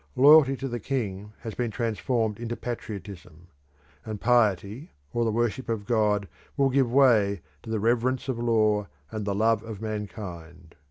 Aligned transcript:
Loyalty 0.15 0.57
to 0.57 0.67
the 0.67 0.79
king 0.79 1.33
has 1.41 1.53
been 1.53 1.69
transformed 1.69 2.39
into 2.39 2.55
patriotism; 2.57 3.49
and 4.03 4.19
piety, 4.19 4.89
or 5.13 5.23
the 5.23 5.31
worship 5.31 5.69
of 5.69 5.85
God, 5.85 6.27
will 6.57 6.71
give 6.71 6.91
way, 6.91 7.41
to 7.61 7.69
the 7.69 7.79
reverence 7.79 8.27
of 8.27 8.39
law 8.39 8.87
and 9.11 9.25
the 9.25 9.35
love 9.35 9.61
of 9.61 9.79
mankind. 9.79 10.73